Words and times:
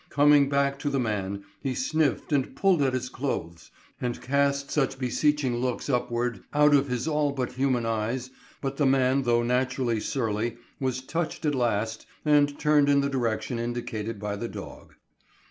Coming 0.09 0.49
back 0.49 0.79
to 0.79 0.89
the 0.89 0.99
man, 0.99 1.43
he 1.61 1.75
sniffed 1.75 2.33
and 2.33 2.55
pulled 2.55 2.81
at 2.81 2.95
his 2.95 3.07
clothes, 3.07 3.69
and 4.01 4.19
cast 4.19 4.71
such 4.71 4.97
beseeching 4.97 5.57
looks 5.57 5.89
upward 5.91 6.41
out 6.55 6.73
of 6.73 6.87
his 6.87 7.07
all 7.07 7.31
but 7.33 7.51
human 7.51 7.85
eyes 7.85 8.31
that 8.63 8.77
the 8.77 8.87
man 8.87 9.21
though 9.21 9.43
naturally 9.43 9.99
surly 9.99 10.57
was 10.79 11.01
touched 11.01 11.45
at 11.45 11.53
last 11.53 12.07
and 12.25 12.57
turned 12.57 12.89
in 12.89 13.01
the 13.01 13.09
direction 13.09 13.59
indicated 13.59 14.17
by 14.19 14.35
the 14.35 14.47
dog. 14.47 14.95